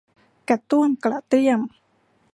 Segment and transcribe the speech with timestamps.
[0.49, 1.61] กระต้วมกระเตี้ยม